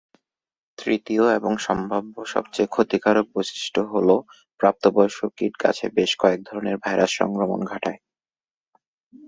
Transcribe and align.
তৃতীয় 0.77 1.25
এবং 1.37 1.51
সম্ভাব্য 1.67 2.15
সবচেয়ে 2.25 2.71
ক্ষতিকারক 2.73 3.25
বৈশিষ্ট্য 3.35 3.81
হ'ল 3.91 4.09
প্রাপ্তবয়স্ক 4.59 5.21
কীট 5.37 5.53
গাছে 5.63 5.85
বেশ 5.97 6.11
কয়েক 6.21 6.39
ধরনের 6.47 6.75
ভাইরাস 6.83 7.11
সংক্রমণ 7.19 7.59
ঘটায়। 7.65 7.99